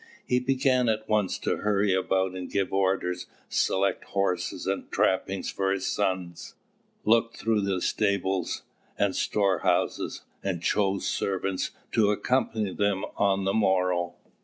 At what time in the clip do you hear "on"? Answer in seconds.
13.15-13.43